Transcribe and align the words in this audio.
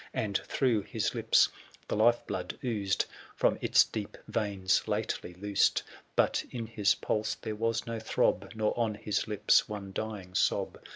And 0.15 0.35
through 0.45 0.81
his 0.81 1.13
lips 1.13 1.49
the 1.87 1.95
life 1.95 2.25
blood 2.25 2.57
oozed, 2.63 3.05
From 3.35 3.59
its 3.61 3.83
deep 3.83 4.17
veins 4.27 4.87
lately 4.87 5.35
loosed; 5.35 5.83
But 6.15 6.43
in 6.49 6.65
his 6.65 6.95
pulse 6.95 7.35
there 7.35 7.53
was 7.55 7.85
no 7.85 7.99
throb, 7.99 8.51
Nor 8.55 8.73
on 8.79 8.95
his 8.95 9.27
lips 9.27 9.69
one 9.69 9.93
dying 9.93 10.33
sob; 10.33 10.77
84. 10.77 10.83